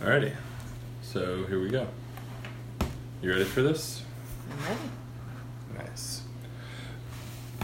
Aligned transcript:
Alrighty. 0.00 0.34
So 1.02 1.44
here 1.46 1.58
we 1.58 1.70
go. 1.70 1.86
You 3.22 3.30
ready 3.30 3.44
for 3.44 3.62
this? 3.62 4.02
I'm 4.50 4.64
ready. 4.68 5.88
Nice. 5.88 6.22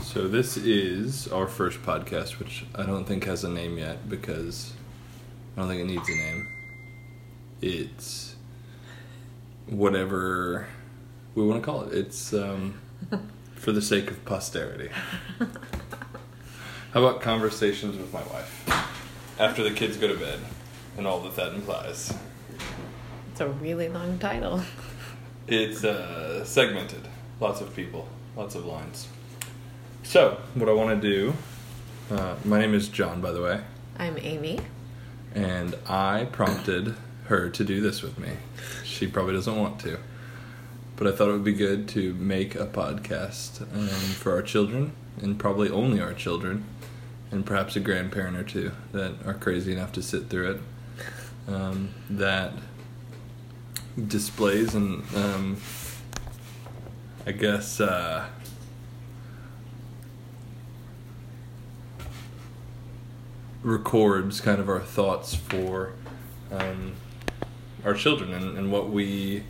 So 0.02 0.26
this 0.28 0.56
is 0.56 1.28
our 1.28 1.46
first 1.46 1.82
podcast, 1.82 2.38
which 2.38 2.64
I 2.74 2.84
don't 2.84 3.04
think 3.04 3.24
has 3.24 3.44
a 3.44 3.50
name 3.50 3.76
yet 3.76 4.08
because 4.08 4.72
I 5.54 5.60
don't 5.60 5.68
think 5.68 5.82
it 5.82 5.86
needs 5.86 6.08
a 6.08 6.16
name. 6.16 6.48
It's 7.60 8.34
whatever 9.66 10.68
we 11.34 11.44
want 11.46 11.62
to 11.62 11.66
call 11.66 11.82
it. 11.82 11.92
It's 11.94 12.32
um, 12.32 12.80
for 13.56 13.72
the 13.72 13.82
sake 13.82 14.10
of 14.10 14.24
posterity. 14.24 14.88
How 16.92 17.04
about 17.04 17.20
conversations 17.20 17.98
with 17.98 18.10
my 18.12 18.22
wife 18.22 18.88
after 19.38 19.62
the 19.62 19.70
kids 19.70 19.98
go 19.98 20.08
to 20.08 20.18
bed 20.18 20.40
and 20.96 21.06
all 21.06 21.20
that 21.20 21.36
that 21.36 21.54
implies? 21.54 22.14
It's 23.30 23.40
a 23.40 23.48
really 23.48 23.88
long 23.88 24.18
title. 24.18 24.62
It's 25.48 25.84
uh, 25.84 26.44
segmented. 26.44 27.08
Lots 27.40 27.60
of 27.60 27.74
people, 27.74 28.08
lots 28.36 28.54
of 28.54 28.64
lines. 28.64 29.08
So, 30.02 30.38
what 30.54 30.68
I 30.68 30.72
want 30.72 31.00
to 31.00 31.08
do, 31.08 31.34
uh, 32.10 32.36
my 32.44 32.60
name 32.60 32.74
is 32.74 32.88
John, 32.88 33.20
by 33.20 33.32
the 33.32 33.42
way, 33.42 33.60
I'm 33.98 34.18
Amy. 34.18 34.60
and 35.34 35.74
I 35.88 36.26
prompted 36.30 36.94
her 37.26 37.48
to 37.50 37.64
do 37.64 37.80
this 37.80 38.02
with 38.02 38.18
me. 38.18 38.30
She 38.84 39.06
probably 39.06 39.34
doesn't 39.34 39.56
want 39.56 39.80
to, 39.80 39.98
but 40.96 41.06
I 41.06 41.12
thought 41.12 41.28
it 41.28 41.32
would 41.32 41.44
be 41.44 41.52
good 41.54 41.88
to 41.90 42.14
make 42.14 42.54
a 42.54 42.66
podcast 42.66 43.62
um, 43.74 43.88
for 43.88 44.32
our 44.32 44.42
children, 44.42 44.92
and 45.20 45.38
probably 45.38 45.70
only 45.70 46.00
our 46.00 46.12
children, 46.14 46.64
and 47.30 47.44
perhaps 47.46 47.74
a 47.76 47.80
grandparent 47.80 48.36
or 48.36 48.44
two 48.44 48.72
that 48.92 49.14
are 49.26 49.34
crazy 49.34 49.72
enough 49.72 49.92
to 49.92 50.02
sit 50.02 50.28
through 50.28 50.50
it. 50.52 50.60
Um, 51.48 51.90
that 52.08 52.52
displays 54.06 54.74
and 54.74 55.02
um, 55.14 55.56
I 57.26 57.32
guess 57.32 57.80
uh, 57.80 58.26
records 63.62 64.40
kind 64.40 64.60
of 64.60 64.68
our 64.68 64.80
thoughts 64.80 65.34
for 65.34 65.92
um, 66.50 66.92
our 67.84 67.94
children 67.94 68.32
and, 68.32 68.58
and 68.58 68.72
what 68.72 68.90
we 68.90 69.44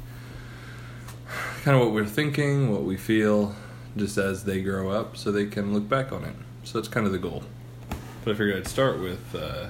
kind 1.63 1.77
of 1.77 1.83
what 1.83 1.93
we're 1.93 2.05
thinking, 2.05 2.73
what 2.73 2.83
we 2.83 2.97
feel, 2.97 3.55
just 3.97 4.19
as 4.19 4.45
they 4.45 4.63
grow 4.63 4.91
up, 4.91 5.17
so 5.17 5.31
they 5.31 5.47
can 5.47 5.73
look 5.73 5.89
back 5.89 6.13
on 6.13 6.25
it. 6.25 6.35
So 6.65 6.79
that's 6.79 6.89
kind 6.89 7.07
of 7.07 7.13
the 7.13 7.19
goal. 7.19 7.45
But 8.25 8.33
I 8.33 8.35
figured 8.35 8.57
I'd 8.57 8.69
start 8.69 8.99
with 8.99 9.35
uh, 9.35 9.69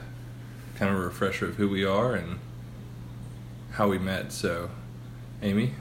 kind 0.77 0.91
of 0.91 0.99
a 0.99 1.05
refresher 1.05 1.47
of 1.47 1.57
who 1.57 1.69
we 1.69 1.85
are 1.85 2.15
and 2.15 2.39
how 3.73 3.89
we 3.89 3.99
met. 3.99 4.33
So, 4.33 4.71
Amy, 5.43 5.73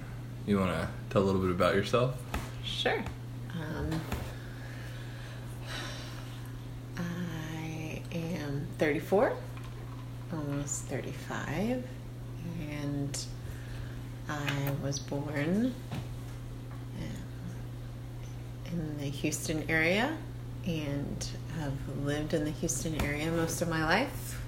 you 0.45 0.59
want 0.59 0.71
to 0.71 0.87
tell 1.09 1.21
a 1.21 1.25
little 1.25 1.41
bit 1.41 1.51
about 1.51 1.75
yourself? 1.75 2.15
Sure. 2.63 3.03
Um, 3.53 4.01
I 6.97 8.01
am 8.13 8.67
34, 8.77 9.33
almost 10.33 10.83
35, 10.85 11.83
and 12.69 13.25
I 14.29 14.71
was 14.81 14.99
born 14.99 15.73
um, 16.97 17.13
in 18.71 18.97
the 18.99 19.05
Houston 19.09 19.65
area 19.69 20.15
and 20.65 21.27
have 21.59 21.73
lived 22.03 22.33
in 22.33 22.45
the 22.45 22.51
Houston 22.51 23.01
area 23.01 23.31
most 23.31 23.61
of 23.61 23.69
my 23.69 23.83
life, 23.83 24.40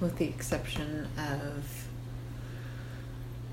with 0.00 0.16
the 0.16 0.26
exception 0.26 1.08
of 1.16 1.86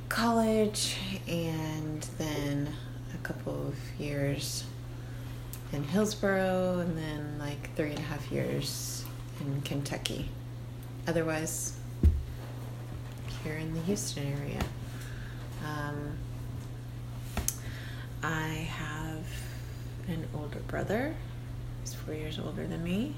college 0.09 0.97
and 1.27 2.03
then 2.17 2.69
a 3.13 3.17
couple 3.17 3.67
of 3.67 3.75
years 3.99 4.63
in 5.73 5.83
Hillsboro 5.83 6.79
and 6.79 6.97
then 6.97 7.37
like 7.39 7.73
three 7.75 7.89
and 7.89 7.99
a 7.99 8.03
half 8.03 8.31
years 8.31 9.05
in 9.41 9.61
Kentucky. 9.61 10.29
Otherwise, 11.07 11.77
here 13.43 13.55
in 13.57 13.73
the 13.73 13.81
Houston 13.81 14.25
area. 14.41 14.63
Um, 15.63 16.17
I 18.23 18.47
have 18.47 19.23
an 20.07 20.27
older 20.33 20.59
brother. 20.67 21.15
He's 21.81 21.93
four 21.93 22.15
years 22.15 22.39
older 22.39 22.65
than 22.65 22.83
me. 22.83 23.13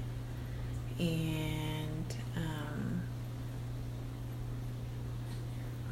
And 0.98 2.14
um, 2.36 3.02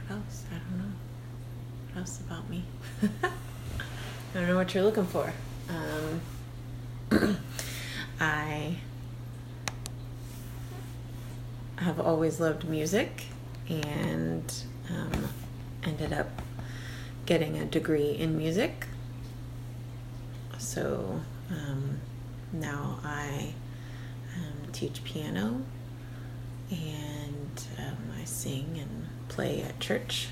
what 0.06 0.17
else? 0.17 0.44
I 0.50 0.55
don't 0.59 0.78
know. 0.78 0.93
What 1.93 2.00
else 2.00 2.21
about 2.21 2.49
me? 2.49 2.65
I 3.22 3.31
don't 4.34 4.49
know 4.49 4.56
what 4.56 4.75
you're 4.75 4.84
looking 4.84 5.06
for. 5.06 5.33
Um, 5.69 7.39
I 8.21 8.77
have 11.77 12.00
always 12.00 12.41
loved 12.41 12.69
music 12.69 13.27
and 13.69 14.53
um, 14.91 15.28
ended 15.84 16.12
up 16.12 16.43
getting 17.27 17.59
a 17.59 17.65
degree 17.65 18.11
in 18.12 18.37
music. 18.39 18.87
So 20.59 21.21
um, 21.50 22.00
now 22.53 22.99
I 23.05 23.53
um, 24.37 24.72
teach 24.72 25.03
piano 25.05 25.62
and 26.71 27.62
um, 27.78 27.97
I 28.21 28.25
sing 28.25 28.78
and 28.81 28.96
play 29.28 29.62
at 29.62 29.78
church. 29.81 30.28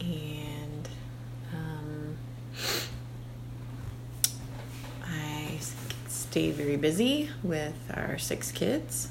And 0.00 0.88
um, 1.52 2.16
I 5.04 5.58
stay 6.08 6.50
very 6.50 6.76
busy 6.76 7.30
with 7.42 7.74
our 7.94 8.18
six 8.18 8.52
kids. 8.52 9.08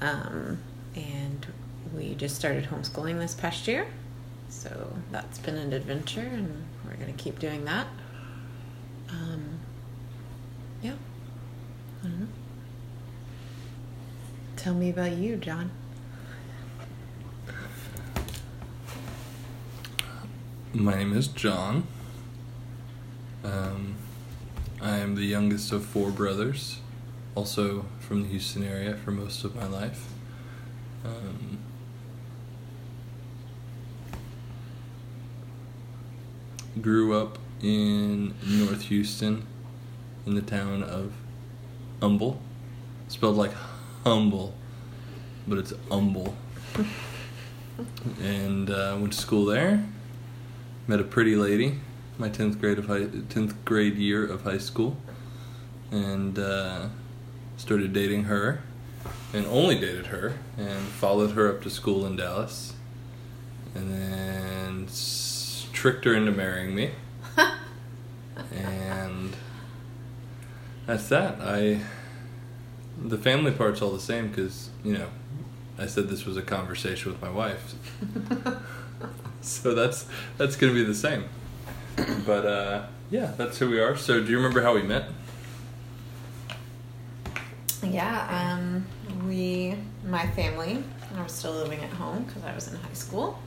Um, 0.00 0.58
and 0.94 1.46
we 1.94 2.14
just 2.14 2.36
started 2.36 2.64
homeschooling 2.66 3.18
this 3.18 3.34
past 3.34 3.66
year. 3.66 3.86
So 4.48 4.96
that's 5.10 5.38
been 5.38 5.56
an 5.56 5.72
adventure, 5.72 6.20
and 6.20 6.64
we're 6.84 6.94
going 6.96 7.12
to 7.12 7.22
keep 7.22 7.38
doing 7.38 7.64
that. 7.64 7.86
Um, 9.10 9.60
yeah. 10.82 10.94
I 12.02 12.08
don't 12.08 12.20
know. 12.20 12.26
Tell 14.66 14.74
me 14.74 14.90
about 14.90 15.12
you, 15.12 15.36
John. 15.36 15.70
My 20.74 20.96
name 20.96 21.16
is 21.16 21.28
John. 21.28 21.86
Um, 23.44 23.94
I 24.82 24.96
am 24.96 25.14
the 25.14 25.22
youngest 25.22 25.70
of 25.70 25.84
four 25.86 26.10
brothers, 26.10 26.80
also 27.36 27.84
from 28.00 28.24
the 28.24 28.28
Houston 28.30 28.64
area 28.64 28.96
for 28.96 29.12
most 29.12 29.44
of 29.44 29.54
my 29.54 29.68
life. 29.68 30.08
Um, 31.04 31.58
grew 36.82 37.16
up 37.16 37.38
in 37.62 38.34
North 38.44 38.82
Houston 38.86 39.46
in 40.26 40.34
the 40.34 40.42
town 40.42 40.82
of 40.82 41.12
Humble, 42.02 42.40
spelled 43.06 43.36
like 43.36 43.52
humble, 44.10 44.54
but 45.48 45.58
it's 45.58 45.72
Humble. 45.90 46.36
and 48.22 48.70
uh, 48.70 48.96
went 49.00 49.12
to 49.12 49.18
school 49.18 49.44
there 49.44 49.84
met 50.86 51.00
a 51.00 51.04
pretty 51.04 51.34
lady 51.34 51.80
my 52.16 52.28
10th 52.28 52.60
grade 52.60 52.78
of 52.78 52.86
high 52.86 53.00
10th 53.34 53.52
grade 53.64 53.96
year 53.96 54.24
of 54.24 54.42
high 54.42 54.56
school 54.58 54.96
and 55.90 56.38
uh, 56.38 56.86
started 57.56 57.92
dating 57.92 58.24
her 58.24 58.60
and 59.34 59.44
only 59.46 59.74
dated 59.78 60.06
her 60.06 60.38
and 60.56 60.86
followed 60.86 61.32
her 61.32 61.48
up 61.50 61.60
to 61.62 61.68
school 61.68 62.06
in 62.06 62.14
Dallas 62.16 62.74
and 63.74 63.90
then 63.92 64.84
s- 64.86 65.66
tricked 65.72 66.04
her 66.04 66.14
into 66.14 66.30
marrying 66.32 66.74
me 66.76 66.92
and 68.52 69.34
that's 70.86 71.08
that 71.08 71.40
I 71.40 71.80
the 73.02 73.18
family 73.18 73.52
part's 73.52 73.82
all 73.82 73.90
the 73.90 74.00
same 74.00 74.28
because 74.28 74.70
you 74.84 74.96
know 74.96 75.08
I 75.78 75.86
said 75.86 76.08
this 76.08 76.24
was 76.24 76.36
a 76.36 76.42
conversation 76.42 77.12
with 77.12 77.20
my 77.20 77.30
wife 77.30 77.74
so 79.46 79.74
that's 79.74 80.06
that's 80.36 80.56
gonna 80.56 80.72
be 80.74 80.84
the 80.84 80.94
same. 80.94 81.24
But 82.26 82.44
uh, 82.44 82.86
yeah, 83.10 83.32
that's 83.36 83.58
who 83.58 83.70
we 83.70 83.80
are. 83.80 83.96
So 83.96 84.20
do 84.22 84.30
you 84.30 84.36
remember 84.36 84.60
how 84.60 84.74
we 84.74 84.82
met? 84.82 85.08
Yeah, 87.82 88.56
um, 88.58 88.86
we, 89.26 89.76
my 90.04 90.26
family, 90.28 90.82
I 91.16 91.22
was 91.22 91.32
still 91.32 91.52
living 91.52 91.80
at 91.80 91.90
home 91.90 92.24
because 92.24 92.42
I 92.44 92.54
was 92.54 92.68
in 92.68 92.76
high 92.76 92.92
school. 92.94 93.38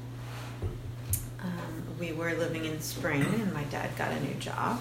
Um, 1.41 1.83
we 1.99 2.13
were 2.13 2.33
living 2.35 2.65
in 2.65 2.79
Spring, 2.79 3.23
and 3.23 3.53
my 3.53 3.63
dad 3.65 3.89
got 3.97 4.11
a 4.11 4.19
new 4.21 4.35
job 4.35 4.79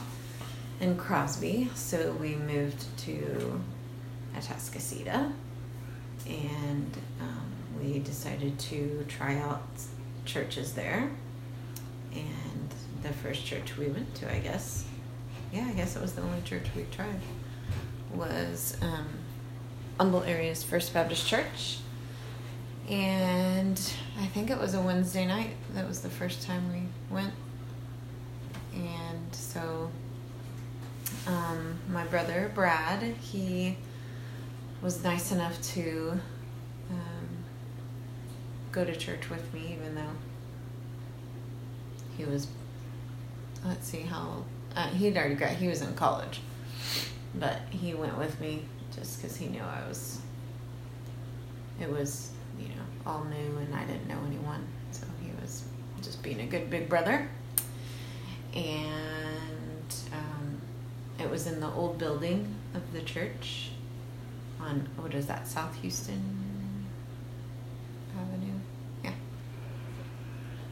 in 0.80 0.96
Crosby, 0.96 1.70
so 1.74 2.12
we 2.20 2.36
moved 2.36 2.84
to 2.98 3.60
Atascocita. 4.38 5.32
and 6.26 6.96
um, 7.20 7.52
we 7.80 7.98
decided 8.00 8.58
to 8.58 9.04
try 9.08 9.36
out 9.38 9.62
churches 10.24 10.72
there. 10.74 11.10
And 12.14 12.74
the 13.02 13.10
first 13.10 13.44
church 13.44 13.76
we 13.76 13.86
went 13.86 14.14
to, 14.16 14.32
I 14.32 14.38
guess, 14.38 14.84
yeah, 15.52 15.66
I 15.68 15.72
guess 15.72 15.96
it 15.96 16.02
was 16.02 16.12
the 16.12 16.22
only 16.22 16.42
church 16.42 16.66
we 16.76 16.84
tried, 16.90 17.20
was 18.14 18.76
um, 18.82 19.06
Humble 19.98 20.22
Area's 20.22 20.62
First 20.62 20.92
Baptist 20.94 21.26
Church. 21.26 21.78
And 22.88 23.80
I 24.18 24.26
think 24.26 24.50
it 24.50 24.58
was 24.58 24.74
a 24.74 24.80
Wednesday 24.80 25.26
night. 25.26 25.50
That 25.74 25.86
was 25.86 26.00
the 26.00 26.08
first 26.08 26.42
time 26.42 26.72
we 26.72 27.14
went. 27.14 27.34
And 28.74 29.34
so 29.34 29.90
um, 31.26 31.78
my 31.90 32.04
brother 32.04 32.50
Brad, 32.54 33.02
he 33.02 33.76
was 34.82 35.02
nice 35.02 35.32
enough 35.32 35.60
to 35.74 36.20
um, 36.90 37.28
go 38.70 38.84
to 38.84 38.94
church 38.94 39.28
with 39.28 39.52
me, 39.52 39.76
even 39.78 39.94
though 39.94 40.14
he 42.16 42.24
was. 42.24 42.46
Let's 43.64 43.88
see 43.88 44.02
how 44.02 44.44
uh, 44.76 44.88
he'd 44.88 45.16
already 45.16 45.34
got. 45.34 45.50
He 45.50 45.68
was 45.68 45.82
in 45.82 45.94
college, 45.94 46.40
but 47.34 47.60
he 47.70 47.94
went 47.94 48.16
with 48.16 48.40
me 48.40 48.62
just 48.94 49.20
because 49.20 49.36
he 49.36 49.46
knew 49.46 49.62
I 49.62 49.86
was. 49.88 50.20
It 51.80 51.90
was 51.90 52.30
you 52.58 52.68
know 52.68 52.82
all 53.06 53.24
new 53.24 53.58
and 53.58 53.74
I 53.74 53.84
didn't 53.84 54.08
know 54.08 54.18
anyone, 54.26 54.64
so 54.92 55.06
he 55.22 55.30
was 55.40 55.64
just 56.02 56.22
being 56.22 56.40
a 56.40 56.46
good 56.46 56.70
big 56.70 56.88
brother. 56.88 57.28
And 58.54 59.94
um, 60.12 60.60
it 61.18 61.28
was 61.28 61.46
in 61.46 61.60
the 61.60 61.68
old 61.68 61.98
building 61.98 62.54
of 62.74 62.92
the 62.92 63.02
church 63.02 63.67
on 64.60 64.88
what 64.96 65.14
is 65.14 65.26
that 65.26 65.46
South 65.46 65.74
Houston 65.82 66.86
Avenue? 68.18 68.58
Yeah. 69.04 69.12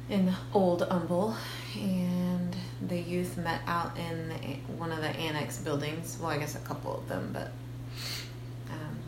In 0.08 0.34
old 0.52 0.82
Humble, 0.82 1.36
and 1.74 2.56
the 2.88 2.98
youth 2.98 3.36
met 3.38 3.60
out 3.66 3.96
in 3.96 4.28
the, 4.28 4.34
one 4.76 4.92
of 4.92 4.98
the 4.98 5.08
annex 5.08 5.58
buildings. 5.58 6.18
Well, 6.20 6.30
I 6.30 6.38
guess 6.38 6.54
a 6.54 6.60
couple 6.60 6.98
of 6.98 7.08
them, 7.08 7.30
but 7.32 7.52
um, 8.70 8.98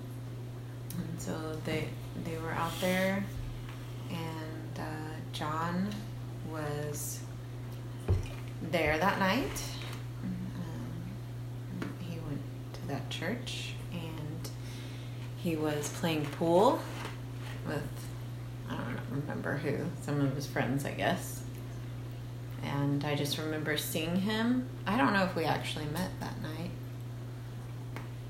and 0.96 1.20
so 1.20 1.36
they 1.64 1.88
they 2.24 2.36
were 2.38 2.52
out 2.52 2.72
there, 2.80 3.24
and 4.10 4.78
uh, 4.78 4.82
John 5.32 5.88
was 6.50 7.20
there 8.70 8.98
that 8.98 9.18
night. 9.18 9.62
Um, 10.24 11.90
he 12.00 12.18
went 12.20 12.40
to 12.74 12.88
that 12.88 13.08
church 13.10 13.74
he 15.42 15.56
was 15.56 15.88
playing 15.88 16.26
pool 16.26 16.80
with 17.66 17.82
I 18.68 18.76
don't 18.76 19.22
remember 19.22 19.56
who, 19.56 19.86
some 20.02 20.20
of 20.20 20.34
his 20.34 20.46
friends, 20.46 20.84
I 20.84 20.92
guess. 20.92 21.42
And 22.62 23.04
I 23.04 23.14
just 23.14 23.38
remember 23.38 23.76
seeing 23.76 24.16
him. 24.16 24.68
I 24.86 24.96
don't 24.98 25.12
know 25.12 25.24
if 25.24 25.34
we 25.34 25.44
actually 25.44 25.86
met 25.86 26.10
that 26.20 26.42
night. 26.42 26.70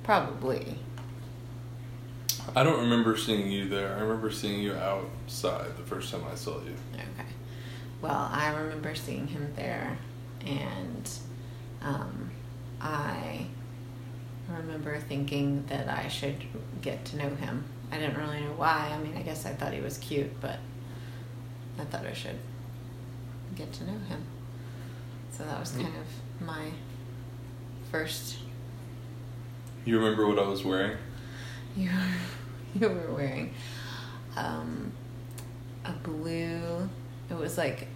Probably. 0.05 0.78
I 2.55 2.62
don't 2.62 2.81
remember 2.81 3.16
seeing 3.16 3.50
you 3.50 3.69
there. 3.69 3.94
I 3.96 4.00
remember 4.00 4.31
seeing 4.31 4.60
you 4.60 4.75
outside 4.75 5.76
the 5.76 5.82
first 5.82 6.12
time 6.12 6.22
I 6.31 6.34
saw 6.34 6.62
you. 6.62 6.75
Okay. 6.94 7.28
Well, 8.00 8.28
I 8.32 8.55
remember 8.55 8.94
seeing 8.94 9.26
him 9.26 9.52
there, 9.56 9.99
and 10.46 11.10
um, 11.82 12.31
I 12.81 13.38
remember 14.49 14.99
thinking 14.99 15.65
that 15.69 15.89
I 15.89 16.09
should 16.09 16.37
get 16.81 17.05
to 17.06 17.17
know 17.17 17.29
him. 17.29 17.65
I 17.91 17.99
didn't 17.99 18.17
really 18.17 18.41
know 18.41 18.55
why. 18.56 18.91
I 18.93 18.99
mean, 18.99 19.17
I 19.17 19.23
guess 19.23 19.47
I 19.47 19.50
thought 19.50 19.73
he 19.73 19.81
was 19.81 19.99
cute, 19.99 20.41
but 20.41 20.59
I 21.79 21.85
thought 21.85 22.06
I 22.06 22.12
should 22.12 22.39
get 23.55 23.73
to 23.75 23.85
know 23.85 23.99
him. 24.09 24.25
So 25.31 25.45
that 25.45 25.59
was 25.61 25.71
kind 25.73 25.87
of 25.87 26.47
my 26.47 26.71
first. 27.91 28.39
You 29.85 29.99
remember 29.99 30.27
what 30.27 30.39
I 30.39 30.47
was 30.49 30.65
wearing? 30.65 30.97
You 31.77 31.91
were, 31.91 32.89
you 32.89 32.94
were 32.94 33.15
wearing 33.15 33.55
um, 34.37 34.91
a 35.85 35.93
blue. 35.93 36.89
It 37.31 37.35
was 37.39 37.56
like 37.56 37.87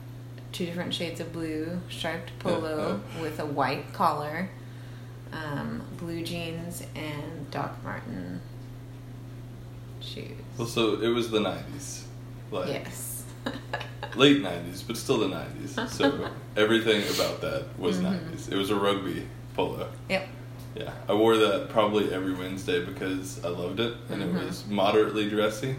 two 0.53 0.67
different 0.67 0.95
shades 0.95 1.21
of 1.21 1.33
blue 1.33 1.81
striped 1.91 2.39
polo 2.39 3.01
with 3.21 3.41
a 3.41 3.47
white 3.47 3.93
collar, 3.93 4.51
um, 5.33 5.83
blue 5.99 6.23
jeans, 6.23 6.83
and 6.95 7.51
Doc 7.51 7.83
Martin 7.85 8.41
shoes. 10.01 10.31
Well, 10.59 10.67
so 10.67 11.01
it 11.01 11.09
was 11.09 11.31
the 11.31 11.39
'90s, 11.39 12.03
like 12.51 12.69
Yes. 12.69 13.25
late 14.17 14.43
'90s, 14.43 14.83
but 14.87 14.97
still 14.97 15.19
the 15.19 15.29
'90s. 15.29 15.89
So 15.91 16.29
everything 16.57 17.03
about 17.15 17.41
that 17.41 17.67
was 17.79 17.99
Mhm. 17.99 18.31
'90s. 18.31 18.51
It 18.53 18.57
was 18.57 18.71
a 18.71 18.77
rugby 18.77 19.27
polo. 19.55 19.89
Yep. 20.09 20.29
Yeah, 20.75 20.93
I 21.09 21.13
wore 21.13 21.37
that 21.37 21.69
probably 21.69 22.13
every 22.15 22.33
Wednesday 22.33 22.83
because 22.85 23.45
I 23.45 23.49
loved 23.49 23.79
it, 23.81 23.95
and 24.09 24.23
Mhm. 24.23 24.37
it 24.43 24.47
was 24.47 24.65
moderately 24.67 25.29
dressy, 25.29 25.77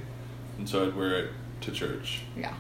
and 0.58 0.70
so 0.70 0.86
I'd 0.86 0.96
wear 0.96 1.16
it 1.16 1.32
to 1.62 1.72
church. 1.72 2.22
Yeah. 2.38 2.54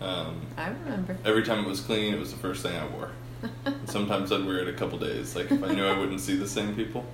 Um, 0.00 0.42
I 0.58 0.68
remember. 0.68 1.16
every 1.24 1.42
time 1.42 1.64
it 1.64 1.66
was 1.68 1.80
clean, 1.80 2.12
it 2.14 2.20
was 2.20 2.30
the 2.30 2.36
first 2.38 2.62
thing 2.62 2.76
I 2.76 2.86
wore. 2.86 3.10
And 3.42 3.74
sometimes 3.88 4.32
I'd 4.32 4.44
wear 4.44 4.58
it 4.58 4.68
a 4.68 4.72
couple 4.72 4.98
days, 4.98 5.36
like 5.36 5.50
if 5.52 5.62
I 5.62 5.72
knew 5.74 5.84
I 5.86 5.98
wouldn't 5.98 6.20
see 6.20 6.36
the 6.36 6.48
same 6.48 6.74
people. 6.74 7.04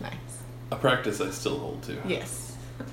nice. 0.00 0.12
A 0.70 0.76
practice 0.76 1.20
I 1.20 1.30
still 1.30 1.58
hold 1.58 1.82
to. 1.84 1.96
Yes. 2.06 2.56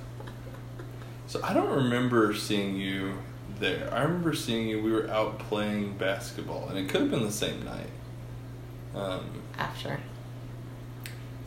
So 1.27 1.41
I 1.43 1.53
don't 1.53 1.69
remember 1.83 2.33
seeing 2.33 2.77
you 2.77 3.17
there. 3.59 3.93
I 3.93 4.03
remember 4.03 4.33
seeing 4.33 4.69
you. 4.69 4.81
We 4.81 4.93
were 4.93 5.09
out 5.09 5.39
playing 5.39 5.97
basketball, 5.97 6.69
and 6.69 6.77
it 6.79 6.87
could 6.87 7.01
have 7.01 7.11
been 7.11 7.23
the 7.23 7.31
same 7.33 7.65
night. 7.65 7.89
Um, 8.95 9.41
After. 9.57 9.99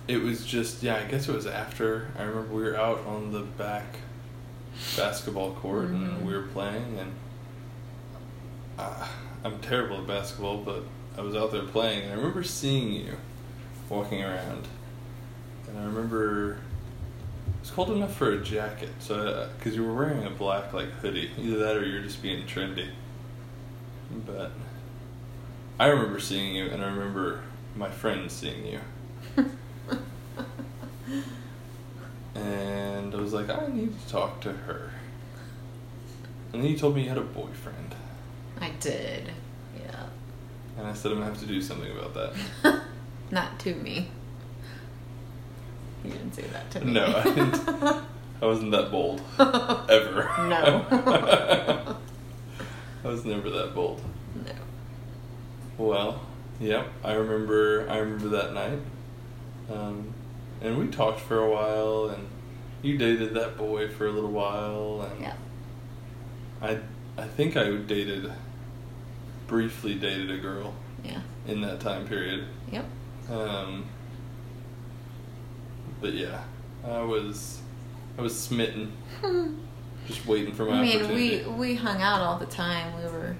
it 0.06 0.18
was 0.18 0.44
just 0.44 0.82
yeah. 0.82 0.96
I 0.96 1.04
guess 1.04 1.30
it 1.30 1.34
was 1.34 1.46
after. 1.46 2.08
I 2.18 2.24
remember 2.24 2.54
we 2.54 2.62
were 2.62 2.76
out 2.76 3.06
on 3.06 3.32
the 3.32 3.40
back 3.40 4.00
basketball 4.98 5.52
court, 5.52 5.88
Mhm. 5.92 6.16
and 6.18 6.26
we 6.26 6.34
were 6.34 6.42
playing. 6.48 6.98
And 6.98 7.12
uh, 8.78 9.08
I'm 9.44 9.58
terrible 9.60 9.96
at 10.02 10.06
basketball, 10.06 10.58
but 10.58 10.82
I 11.16 11.22
was 11.22 11.34
out 11.34 11.52
there 11.52 11.62
playing, 11.62 12.04
and 12.04 12.12
I 12.12 12.16
remember 12.16 12.42
seeing 12.42 12.92
you 12.92 13.16
walking 13.88 14.22
around. 14.22 14.68
And 15.68 15.78
I 15.78 15.84
remember 15.84 16.52
it 16.54 17.60
was 17.60 17.70
cold 17.70 17.90
enough 17.90 18.14
for 18.16 18.32
a 18.32 18.42
jacket, 18.42 18.90
so 19.00 19.48
because 19.58 19.76
you 19.76 19.84
were 19.84 19.94
wearing 19.94 20.24
a 20.24 20.30
black 20.30 20.72
like 20.72 20.90
hoodie, 21.00 21.30
either 21.38 21.58
that 21.58 21.76
or 21.76 21.84
you're 21.84 22.02
just 22.02 22.22
being 22.22 22.46
trendy. 22.46 22.88
But 24.26 24.52
I 25.78 25.86
remember 25.88 26.20
seeing 26.20 26.54
you, 26.54 26.66
and 26.66 26.82
I 26.82 26.86
remember 26.88 27.42
my 27.76 27.90
friends 27.90 28.32
seeing 28.32 28.66
you, 28.66 28.80
and 32.34 33.14
I 33.14 33.18
was 33.18 33.32
like, 33.32 33.50
I 33.50 33.66
need 33.68 33.92
to 34.00 34.08
talk 34.08 34.40
to 34.42 34.52
her. 34.52 34.90
And 36.52 36.62
then 36.62 36.70
you 36.70 36.76
told 36.76 36.96
me 36.96 37.02
you 37.02 37.08
had 37.08 37.18
a 37.18 37.22
boyfriend, 37.22 37.94
I 38.60 38.70
did. 38.80 39.30
Yeah. 40.80 40.88
and 40.88 40.90
I 40.90 40.94
said 40.94 41.12
I'm 41.12 41.18
gonna 41.18 41.30
have 41.30 41.40
to 41.40 41.46
do 41.46 41.60
something 41.60 41.90
about 41.90 42.14
that. 42.14 42.80
Not 43.30 43.58
to 43.60 43.74
me. 43.74 44.08
You 46.04 46.10
didn't 46.12 46.34
say 46.34 46.42
that 46.52 46.70
to 46.72 46.80
me. 46.84 46.92
No, 46.92 47.04
I 47.06 47.22
didn't. 47.24 47.68
I 48.42 48.46
wasn't 48.46 48.70
that 48.72 48.90
bold 48.90 49.20
ever. 49.38 50.30
No. 50.48 50.86
I 53.04 53.08
was 53.08 53.24
never 53.24 53.50
that 53.50 53.74
bold. 53.74 54.00
no. 54.46 54.52
Well, 55.78 56.20
yep. 56.58 56.86
I 57.04 57.12
remember. 57.14 57.86
I 57.88 57.98
remember 57.98 58.28
that 58.28 58.52
night, 58.54 58.78
um, 59.72 60.12
and 60.62 60.78
we 60.78 60.86
talked 60.88 61.20
for 61.20 61.38
a 61.38 61.50
while, 61.50 62.08
and 62.14 62.26
you 62.82 62.96
dated 62.98 63.34
that 63.34 63.56
boy 63.56 63.88
for 63.88 64.06
a 64.06 64.10
little 64.12 64.30
while, 64.30 65.08
and 65.10 65.20
Yeah. 65.22 65.34
I, 66.62 66.78
I 67.16 67.24
think 67.26 67.56
I 67.56 67.70
dated, 67.76 68.30
briefly 69.54 69.96
dated 69.96 70.30
a 70.30 70.38
girl 70.38 70.72
Yeah. 71.04 71.20
in 71.48 71.60
that 71.62 71.80
time 71.80 72.06
period. 72.06 72.44
Yep. 72.70 72.84
Um, 73.28 73.84
but 76.00 76.14
yeah, 76.14 76.44
I 76.86 77.02
was, 77.02 77.60
I 78.16 78.22
was 78.22 78.38
smitten, 78.38 78.92
just 80.06 80.24
waiting 80.24 80.54
for 80.54 80.66
my 80.66 80.78
I 80.78 80.82
mean, 80.82 81.08
we 81.14 81.42
we 81.58 81.74
hung 81.74 82.00
out 82.00 82.20
all 82.20 82.38
the 82.38 82.46
time. 82.46 82.96
We 82.96 83.02
were. 83.10 83.34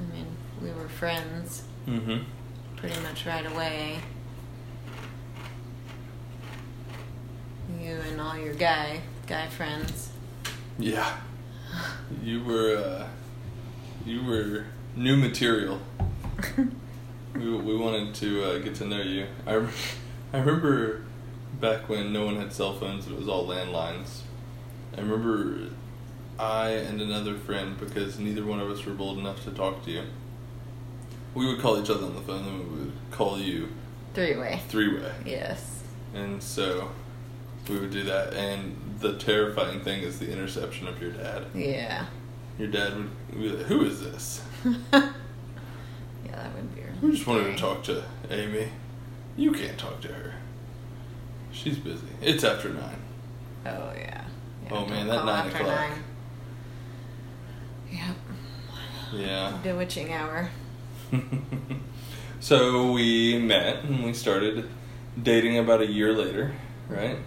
I 0.00 0.14
mean, 0.14 0.26
we 0.62 0.70
were 0.70 0.88
friends 0.88 1.64
Mm-hmm. 1.88 2.22
pretty 2.76 2.98
much 3.02 3.26
right 3.26 3.44
away. 3.46 3.98
You 7.80 7.96
and 8.10 8.20
all 8.20 8.36
your 8.38 8.54
guy 8.54 9.00
guy 9.26 9.48
friends. 9.48 10.10
Yeah. 10.78 11.16
You 12.22 12.44
were 12.44 12.76
uh, 12.76 13.06
you 14.06 14.22
were 14.24 14.64
new 14.96 15.16
material. 15.16 15.80
We 17.34 17.50
we 17.52 17.76
wanted 17.76 18.14
to 18.16 18.44
uh, 18.44 18.58
get 18.58 18.76
to 18.76 18.86
know 18.86 19.02
you. 19.02 19.26
I 19.44 19.54
I 20.32 20.38
remember 20.38 21.02
back 21.60 21.88
when 21.88 22.12
no 22.12 22.26
one 22.26 22.36
had 22.36 22.52
cell 22.52 22.74
phones 22.78 23.06
and 23.06 23.14
it 23.16 23.18
was 23.18 23.28
all 23.28 23.44
landlines. 23.48 24.20
I 24.96 25.00
remember 25.00 25.68
I 26.38 26.68
and 26.68 27.00
another 27.00 27.34
friend, 27.34 27.76
because 27.76 28.20
neither 28.20 28.44
one 28.44 28.60
of 28.60 28.70
us 28.70 28.84
were 28.86 28.94
bold 28.94 29.18
enough 29.18 29.42
to 29.44 29.50
talk 29.50 29.84
to 29.84 29.90
you, 29.90 30.02
we 31.34 31.44
would 31.46 31.58
call 31.58 31.82
each 31.82 31.90
other 31.90 32.04
on 32.06 32.14
the 32.14 32.20
phone 32.20 32.44
and 32.46 32.70
we 32.72 32.78
would 32.84 32.92
call 33.10 33.36
you 33.40 33.68
Three 34.14 34.36
way. 34.36 34.60
three 34.68 34.94
way. 34.96 35.12
Yes. 35.26 35.82
And 36.14 36.40
so 36.40 36.92
we 37.68 37.80
would 37.80 37.90
do 37.90 38.04
that. 38.04 38.32
And 38.34 38.76
the 39.00 39.14
terrifying 39.18 39.80
thing 39.80 40.02
is 40.04 40.20
the 40.20 40.30
interception 40.30 40.86
of 40.86 41.02
your 41.02 41.10
dad. 41.10 41.46
Yeah. 41.52 42.06
Your 42.58 42.68
dad 42.68 42.94
would 42.96 43.10
be 43.32 43.48
like, 43.50 43.66
Who 43.66 43.84
is 43.84 44.00
this? 44.00 44.42
yeah, 44.64 45.10
that 46.30 46.54
would 46.54 46.74
be. 46.74 46.82
We 47.02 47.12
just 47.12 47.26
wanted 47.26 47.44
to 47.52 47.56
talk 47.56 47.82
to 47.84 48.04
Amy. 48.30 48.68
You 49.36 49.52
can't 49.52 49.76
talk 49.78 50.00
to 50.02 50.08
her. 50.08 50.34
She's 51.52 51.78
busy. 51.78 52.06
It's 52.22 52.44
after 52.44 52.68
nine. 52.68 52.96
Oh 53.66 53.92
yeah. 53.96 54.24
yeah 54.64 54.68
Oh, 54.72 54.86
man, 54.86 55.06
that 55.08 55.24
nine 55.24 55.46
after 55.46 55.58
o'clock. 55.62 55.76
nine. 55.90 55.98
Yep. 57.92 58.16
Yeah. 59.14 59.58
Bewitching 59.62 60.12
hour. 60.12 60.50
so 62.40 62.92
we 62.92 63.38
met 63.38 63.84
and 63.84 64.04
we 64.04 64.12
started 64.12 64.68
dating 65.20 65.58
about 65.58 65.80
a 65.80 65.86
year 65.86 66.12
later, 66.12 66.52
right? 66.88 67.18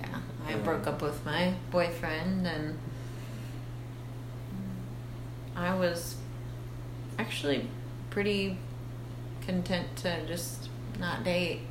Yeah. 0.00 0.18
I 0.46 0.50
Yeah. 0.50 0.56
broke 0.58 0.86
up 0.86 1.02
with 1.02 1.24
my 1.24 1.54
boyfriend 1.70 2.46
and 2.46 2.78
I 5.56 5.74
was 5.74 6.16
actually 7.18 7.68
pretty 8.10 8.58
content 9.40 9.96
to 9.96 10.26
just 10.26 10.68
not 11.00 11.24
date. 11.24 11.62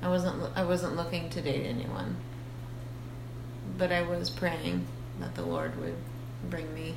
I 0.00 0.08
wasn't 0.08 0.56
I 0.56 0.64
wasn't 0.64 0.96
looking 0.96 1.28
to 1.30 1.42
date 1.42 1.66
anyone. 1.66 2.16
But 3.76 3.90
I 3.90 4.02
was 4.02 4.30
praying 4.30 4.86
that 5.18 5.34
the 5.34 5.42
Lord 5.42 5.80
would 5.80 5.96
bring 6.48 6.72
me 6.74 6.94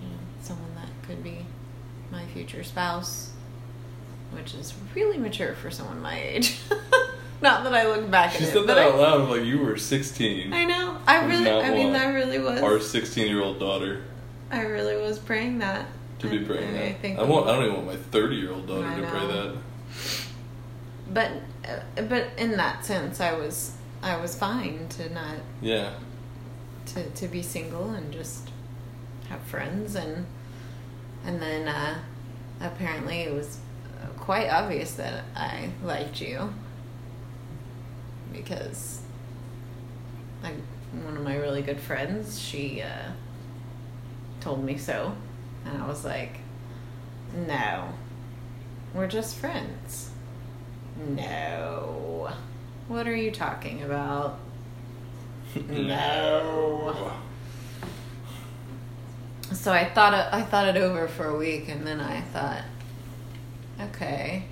you 0.00 0.08
know, 0.08 0.18
someone 0.42 0.74
that 0.76 0.90
could 1.06 1.24
be 1.24 1.44
my 2.12 2.24
future 2.26 2.62
spouse, 2.62 3.32
which 4.30 4.54
is 4.54 4.74
really 4.94 5.18
mature 5.18 5.54
for 5.54 5.70
someone 5.70 6.00
my 6.00 6.20
age. 6.20 6.60
Not 7.42 7.64
that 7.64 7.74
I 7.74 7.86
look 7.86 8.10
back 8.10 8.32
She 8.32 8.38
at 8.38 8.42
it, 8.44 8.46
said 8.46 8.54
but 8.54 8.66
that 8.68 8.78
I, 8.78 8.84
out 8.84 8.98
loud 8.98 9.28
like 9.28 9.42
you 9.44 9.58
were 9.58 9.76
16. 9.76 10.52
I 10.52 10.64
know. 10.64 10.96
I 11.06 11.24
really. 11.26 11.50
I 11.50 11.70
mean, 11.70 11.94
I 11.94 12.06
really 12.12 12.38
was. 12.38 12.60
Our 12.62 12.80
16 12.80 13.26
year 13.28 13.42
old 13.42 13.58
daughter 13.60 14.04
I 14.50 14.62
really 14.62 14.96
was 14.96 15.18
praying 15.18 15.58
that. 15.58 15.86
to 16.20 16.28
be 16.28 16.38
praying 16.40 16.70
I 16.76 16.78
that. 16.92 17.00
think 17.00 17.18
I, 17.18 17.22
want, 17.24 17.46
I 17.48 17.54
don't 17.54 17.64
even 17.64 17.74
want 17.74 17.86
my 17.88 17.96
30 17.96 18.36
year 18.36 18.52
old 18.52 18.66
daughter 18.66 18.86
I 18.86 19.00
to 19.00 19.06
pray 19.06 19.26
that. 19.26 19.56
But, 21.12 21.30
uh, 21.68 22.02
but 22.02 22.28
in 22.38 22.56
that 22.56 22.84
sense, 22.84 23.20
I 23.20 23.32
was, 23.34 23.72
I 24.02 24.16
was 24.20 24.34
fine 24.36 24.88
to 24.90 25.12
not 25.12 25.36
Yeah. 25.60 25.92
to 26.86 27.10
to 27.10 27.28
be 27.28 27.42
single 27.42 27.90
and 27.90 28.12
just 28.12 28.50
have 29.28 29.40
friends 29.42 29.94
and 29.96 30.24
and 31.24 31.40
then 31.42 31.66
uh, 31.68 31.98
apparently 32.60 33.20
it 33.22 33.32
was 33.34 33.58
quite 34.18 34.48
obvious 34.48 34.92
that 34.94 35.24
I 35.34 35.70
liked 35.82 36.20
you 36.20 36.52
because 38.32 39.00
like 40.42 40.54
one 41.04 41.16
of 41.16 41.22
my 41.22 41.36
really 41.36 41.62
good 41.62 41.80
friends 41.80 42.38
she 42.38 42.82
uh, 42.82 43.10
told 44.40 44.64
me 44.64 44.78
so. 44.78 45.14
And 45.64 45.82
I 45.82 45.86
was 45.86 46.04
like 46.04 46.38
no. 47.46 47.88
We're 48.94 49.08
just 49.08 49.36
friends. 49.36 50.10
No. 51.08 52.32
What 52.88 53.06
are 53.06 53.16
you 53.16 53.30
talking 53.30 53.82
about? 53.82 54.38
No. 55.68 57.12
So 59.52 59.72
I 59.72 59.84
thought 59.88 60.12
it, 60.12 60.26
I 60.32 60.42
thought 60.42 60.68
it 60.68 60.76
over 60.76 61.08
for 61.08 61.28
a 61.28 61.36
week, 61.36 61.68
and 61.68 61.86
then 61.86 62.00
I 62.00 62.20
thought, 62.20 62.62
okay, 63.80 64.44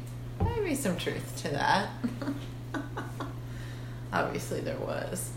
maybe 0.42 0.74
some 0.74 0.96
truth 0.96 1.42
to 1.42 1.48
that. 1.50 1.88
Obviously, 4.14 4.60
there 4.60 4.78
was. 4.78 5.32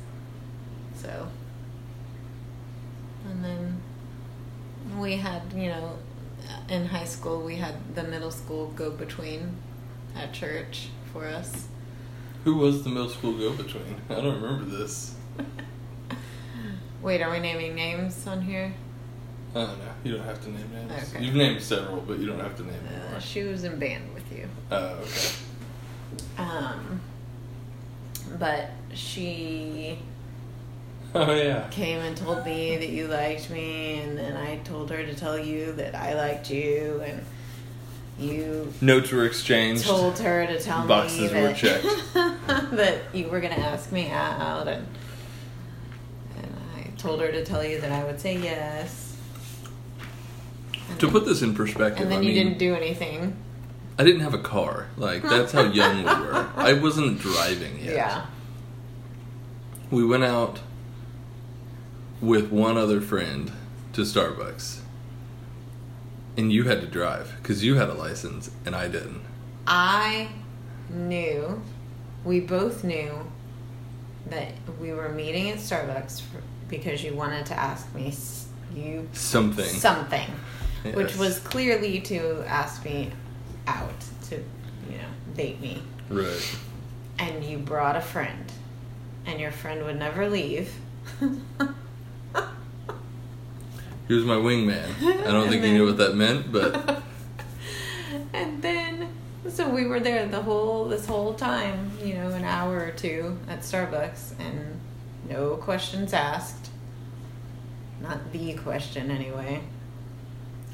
So, 1.02 1.28
and 3.26 3.44
then 3.44 3.82
we 5.00 5.18
had, 5.18 5.42
you 5.54 5.70
know, 5.70 5.98
in 6.70 6.86
high 6.86 7.06
school 7.06 7.42
we 7.42 7.56
had 7.56 7.96
the 7.96 8.04
middle 8.04 8.32
school 8.32 8.68
go 8.76 8.92
between 8.92 9.58
at 10.16 10.32
church 10.32 10.90
for 11.12 11.26
us. 11.26 11.68
Who 12.44 12.56
was 12.56 12.84
the 12.84 12.90
middle 12.90 13.10
school 13.10 13.34
go 13.34 13.52
between? 13.52 13.96
I 14.10 14.16
don't 14.16 14.42
remember 14.42 14.66
this. 14.66 15.16
Wait, 17.02 17.22
are 17.22 17.32
we 17.32 17.40
naming 17.40 17.76
names 17.76 18.26
on 18.28 18.42
here? 18.42 18.74
I 19.56 19.60
don't 19.60 19.80
know. 19.80 19.92
You 20.04 20.18
don't 20.18 20.26
have 20.26 20.42
to 20.44 20.52
name 20.52 20.72
names. 20.72 21.14
Okay. 21.14 21.26
You've 21.26 21.36
named 21.36 21.62
several, 21.62 22.02
but 22.02 22.20
you 22.20 22.28
don't 22.28 22.40
have 22.40 22.56
to 22.58 22.64
name 22.64 22.80
Uh, 23.16 23.20
she 23.20 23.44
was 23.44 23.64
in 23.64 23.80
band 23.80 24.14
with 24.14 24.32
you. 24.32 24.48
Oh, 24.72 25.00
okay. 25.02 25.36
Um, 26.38 27.02
but 28.40 28.70
she 28.94 29.98
Oh, 31.16 31.34
yeah. 31.34 31.68
came 31.70 32.00
and 32.00 32.16
told 32.18 32.46
me 32.46 32.78
that 32.78 32.90
you 32.90 33.08
liked 33.08 33.50
me, 33.50 34.00
and 34.00 34.18
then 34.18 34.36
I 34.38 34.58
told 34.58 34.92
her 34.92 35.04
to 35.06 35.16
tell 35.16 35.38
you 35.40 35.72
that 35.74 35.96
I 35.96 36.14
liked 36.16 36.52
you, 36.52 37.02
and 37.06 37.24
you 38.20 38.72
Notes 38.82 39.12
were 39.12 39.26
exchanged. 39.26 39.86
told 39.86 40.20
her 40.20 40.46
to 40.46 40.60
tell 40.60 40.82
me 40.82 40.88
Boxes 40.88 41.32
were 41.32 41.54
checked. 41.54 41.86
that 42.14 43.00
you 43.14 43.30
were 43.30 43.40
going 43.40 43.54
to 43.54 43.60
ask 43.60 43.92
me 43.92 44.10
out, 44.12 44.68
and 44.68 44.86
and 46.38 46.56
I 46.76 46.90
told 46.98 47.22
her 47.22 47.32
to 47.32 47.44
tell 47.46 47.64
you 47.64 47.80
that 47.82 47.92
I 47.92 48.04
would 48.04 48.20
say 48.20 48.38
yes. 48.38 49.16
And 50.90 51.00
To 51.00 51.06
then- 51.08 51.14
put 51.14 51.26
this 51.26 51.42
in 51.42 51.56
perspective, 51.56 52.02
and 52.04 52.12
then 52.12 52.20
I 52.20 52.22
you 52.22 52.34
mean, 52.34 52.44
didn't 52.46 52.60
do 52.60 52.76
anything. 52.76 53.36
I 53.98 54.04
didn't 54.04 54.22
have 54.22 54.34
a 54.34 54.40
car. 54.40 54.88
Like 54.98 55.24
that's 55.24 55.52
how 55.52 55.64
young 55.64 55.98
we 55.98 56.04
were. 56.04 56.48
I 56.56 56.74
wasn't 56.74 57.20
driving 57.20 57.80
yet. 57.80 57.96
Yeah. 57.96 58.26
We 59.90 60.06
went 60.06 60.24
out 60.24 60.60
with 62.22 62.52
one 62.52 62.78
other 62.78 63.00
friend 63.02 63.52
to 63.94 64.02
Starbucks, 64.02 64.80
and 66.36 66.52
you 66.52 66.66
had 66.66 66.82
to 66.82 66.88
drive 66.88 67.34
because 67.42 67.64
you 67.64 67.76
had 67.76 67.90
a 67.90 67.94
license 67.94 68.52
and 68.66 68.76
I 68.76 68.88
didn't. 68.88 69.22
I 69.66 70.30
knew, 70.90 71.62
we 72.24 72.40
both 72.40 72.84
knew 72.84 73.12
that 74.30 74.54
we 74.80 74.94
were 74.94 75.10
meeting 75.10 75.50
at 75.50 75.58
Starbucks 75.58 76.22
for, 76.22 76.42
because 76.70 77.04
you 77.04 77.14
wanted 77.14 77.46
to 77.48 77.54
ask 77.54 77.94
me 77.96 78.14
you 78.76 79.08
Something. 79.14 79.66
something, 79.66 80.30
which 80.94 81.16
was 81.16 81.40
clearly 81.40 82.00
to 82.02 82.44
ask 82.46 82.84
me 82.86 83.12
out 83.68 84.00
to, 84.30 84.36
you 84.36 84.98
know, 84.98 85.10
date 85.36 85.60
me. 85.62 85.82
right. 86.10 86.58
And 87.20 87.44
you 87.44 87.58
brought 87.58 87.96
a 87.96 88.02
friend, 88.02 88.52
and 89.26 89.40
your 89.40 89.52
friend 89.52 89.84
would 89.86 89.98
never 89.98 90.30
leave. 90.30 90.72
He 94.08 94.14
was 94.14 94.24
my 94.24 94.36
wingman. 94.36 94.88
I 95.26 95.32
don't 95.32 95.50
think 95.50 95.64
he 95.64 95.74
knew 95.74 95.86
what 95.86 95.98
that 95.98 96.16
meant, 96.16 96.52
but 96.52 97.02
and 98.34 98.62
then 98.62 99.10
so 99.50 99.70
we 99.70 99.86
were 99.86 100.00
there 100.00 100.28
the 100.28 100.42
whole 100.42 100.86
this 100.86 101.06
whole 101.06 101.34
time 101.34 101.92
you 102.04 102.14
know 102.14 102.30
an 102.30 102.44
hour 102.44 102.80
or 102.80 102.92
two 102.92 103.38
at 103.48 103.60
starbucks 103.60 104.34
and 104.40 104.80
no 105.30 105.56
questions 105.56 106.14
asked 106.14 106.70
not 108.02 108.32
the 108.32 108.54
question 108.56 109.10
anyway 109.10 109.62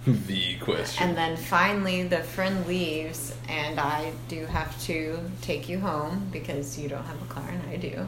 the 0.27 0.57
question. 0.57 1.07
and 1.07 1.17
then 1.17 1.38
finally 1.38 2.03
the 2.03 2.22
friend 2.22 2.65
leaves 2.67 3.33
and 3.48 3.79
i 3.79 4.12
do 4.27 4.45
have 4.45 4.77
to 4.83 5.17
take 5.41 5.69
you 5.69 5.79
home 5.79 6.27
because 6.31 6.77
you 6.77 6.89
don't 6.89 7.05
have 7.05 7.22
a 7.22 7.25
car 7.25 7.48
and 7.48 7.62
i 7.69 7.77
do. 7.77 8.07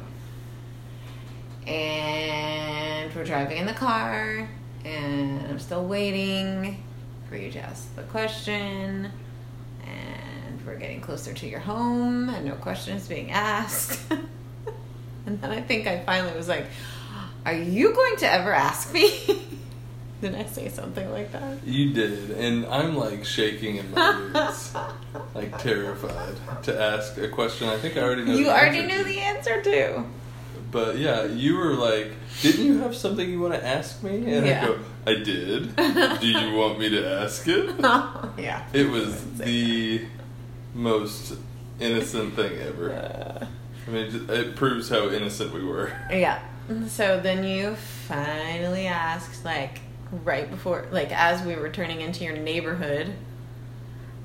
And 1.72 3.14
we're 3.16 3.24
driving 3.24 3.58
in 3.58 3.66
the 3.66 3.74
car 3.74 4.48
and 4.84 5.48
i'm 5.48 5.60
still 5.60 5.86
waiting 5.86 6.84
for 7.28 7.38
you 7.38 7.50
to 7.52 7.60
ask 7.60 7.96
the 7.96 8.04
question. 8.04 9.12
And 9.84 10.66
we're 10.66 10.75
getting 10.75 11.02
closer 11.02 11.34
to 11.34 11.48
your 11.48 11.60
home 11.60 12.30
and 12.30 12.46
no 12.46 12.56
questions 12.56 13.08
being 13.08 13.32
asked. 13.32 14.00
And 15.25 15.42
then 15.42 15.52
i 15.52 15.62
think 15.62 15.88
i 15.88 16.04
finally 16.04 16.36
was 16.38 16.48
like 16.48 16.66
are 17.46 17.54
you 17.56 17.94
going 17.94 18.16
to 18.18 18.32
ever 18.32 18.54
ask 18.54 18.94
me 18.94 19.10
did 20.22 20.34
i 20.36 20.43
say 20.45 20.69
something 20.69 21.10
like 21.12 21.31
that 21.31 21.57
You 21.65 21.93
did, 21.93 22.31
and 22.31 22.65
I'm 22.67 22.95
like 22.95 23.25
shaking 23.25 23.75
in 23.77 23.91
my 23.91 24.12
boots, 24.34 24.74
like 25.36 25.57
terrified 25.60 26.36
to 26.63 26.81
ask 26.81 27.17
a 27.17 27.27
question. 27.27 27.67
I 27.67 27.77
think 27.77 27.98
I 27.98 28.01
already 28.01 28.24
know. 28.25 28.36
you 28.36 28.50
already 28.50 28.81
knew 28.81 29.00
to. 29.00 29.03
the 29.03 29.19
answer 29.19 29.62
too 29.62 30.05
But 30.72 30.98
yeah, 30.98 31.24
you 31.25 31.55
were 31.57 31.74
like, 31.75 32.10
"Didn't 32.41 32.65
you 32.65 32.77
have 32.79 32.95
something 32.95 33.29
you 33.29 33.39
want 33.39 33.53
to 33.53 33.63
ask 33.65 34.03
me?" 34.03 34.15
And 34.34 34.45
Yeah. 34.45 34.63
I 34.63 34.65
go, 34.67 34.74
"I 35.05 35.15
did. 35.24 35.75
Do 36.22 36.27
you 36.27 36.55
want 36.60 36.79
me 36.79 36.89
to 36.89 37.01
ask 37.22 37.48
it?" 37.48 37.65
yeah 38.48 38.60
It 38.74 38.89
was 38.89 39.12
the 39.38 40.03
most 40.74 41.36
innocent 41.79 42.36
thing 42.36 42.53
ever. 42.69 42.91
Uh, 42.91 43.45
I 43.88 43.89
mean, 43.91 44.25
it 44.29 44.55
proves 44.55 44.89
how 44.89 45.10
innocent 45.10 45.53
we 45.53 45.63
were. 45.63 45.91
yeah. 46.10 46.39
So 46.89 47.19
then 47.22 47.43
you 47.43 47.75
finally 48.07 48.88
asked, 48.88 49.45
like, 49.45 49.81
right 50.24 50.50
before, 50.50 50.86
like, 50.91 51.12
as 51.12 51.41
we 51.45 51.55
were 51.55 51.69
turning 51.69 52.01
into 52.01 52.24
your 52.24 52.36
neighborhood. 52.38 53.13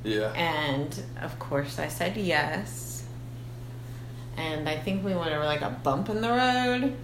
Yeah. 0.05 0.33
And 0.33 1.03
of 1.21 1.39
course, 1.39 1.79
I 1.79 1.89
said 1.89 2.17
yes. 2.17 3.05
And 4.37 4.69
I 4.69 4.77
think 4.77 5.05
we 5.05 5.15
went 5.15 5.31
over 5.33 5.45
like 5.45 5.61
a 5.61 5.71
bump 5.71 6.09
in 6.09 6.21
the 6.23 6.31
road. 6.31 6.97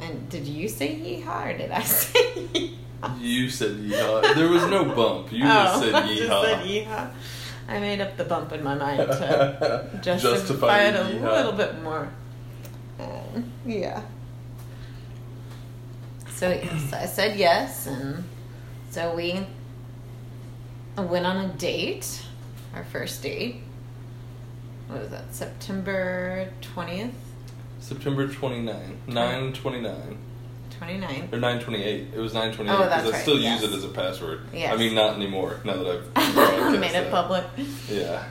And 0.00 0.28
did 0.28 0.46
you 0.46 0.68
say 0.68 0.88
yeehaw 0.96 1.54
or 1.54 1.58
did 1.58 1.70
I 1.70 1.82
say 1.84 2.24
yeehaw? 2.34 3.20
You 3.20 3.48
said 3.48 3.72
yeehaw. 3.76 4.34
There 4.34 4.48
was 4.48 4.62
no 4.66 4.84
bump. 4.86 5.30
You 5.32 5.44
oh, 5.44 5.46
just 5.48 5.80
said 5.82 5.94
I 5.94 6.08
yeehaw. 6.08 6.16
just 6.26 6.44
said 6.46 6.58
yeehaw. 6.66 7.10
I 7.68 7.78
made 7.78 8.00
up 8.00 8.16
the 8.16 8.24
bump 8.24 8.50
in 8.52 8.64
my 8.64 8.74
mind 8.74 8.98
to 8.98 9.90
justify, 10.02 10.02
Justify 10.02 10.78
it 10.82 10.94
a 10.96 10.98
yeehaw. 11.14 11.36
little 11.36 11.52
bit 11.52 11.80
more. 11.82 12.08
Um, 12.98 13.52
yeah. 13.64 14.02
So 16.42 16.48
yes, 16.50 16.92
I 16.92 17.06
said 17.06 17.38
yes, 17.38 17.86
and 17.86 18.24
so 18.90 19.14
we 19.14 19.46
went 20.96 21.24
on 21.24 21.36
a 21.36 21.48
date, 21.50 22.20
our 22.74 22.82
first 22.82 23.22
date. 23.22 23.60
What 24.88 25.02
was 25.02 25.10
that? 25.10 25.32
September 25.32 26.50
twentieth, 26.60 27.14
September 27.78 28.26
29. 28.26 28.98
929. 29.06 30.18
29th. 30.80 31.32
Or 31.32 31.38
928. 31.38 32.08
It 32.12 32.18
was 32.18 32.34
928. 32.34 32.74
Oh, 32.74 32.88
that's 32.88 33.04
right. 33.04 33.14
I 33.14 33.18
still 33.18 33.38
yes. 33.38 33.62
use 33.62 33.72
it 33.72 33.76
as 33.76 33.84
a 33.84 33.88
password. 33.90 34.40
Yes. 34.52 34.74
I 34.74 34.76
mean, 34.76 34.96
not 34.96 35.14
anymore, 35.14 35.60
now 35.64 35.76
that 35.76 36.02
I've 36.16 36.72
Made 36.80 36.96
it 36.96 37.08
public. 37.12 37.44
Yeah. 37.88 38.24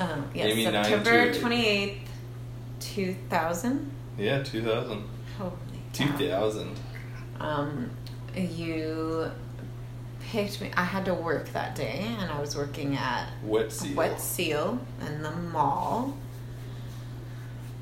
Um, 0.00 0.28
yes, 0.34 0.50
Amy, 0.50 0.64
September 0.64 1.10
928. 1.10 1.40
twenty 1.40 1.64
eighth, 1.64 2.10
two 2.80 3.14
thousand. 3.30 3.92
Yeah, 4.18 4.42
2000. 4.42 5.04
Holy 5.38 5.52
2000. 5.92 6.76
Um, 7.42 7.90
you 8.36 9.30
picked 10.20 10.60
me. 10.60 10.70
I 10.76 10.84
had 10.84 11.04
to 11.06 11.14
work 11.14 11.48
that 11.52 11.74
day, 11.74 12.06
and 12.18 12.30
I 12.30 12.40
was 12.40 12.56
working 12.56 12.96
at 12.96 13.28
Wet 13.42 13.72
seal. 13.72 13.96
Wet 13.96 14.20
Seal 14.20 14.78
in 15.06 15.22
the 15.22 15.30
mall. 15.30 16.16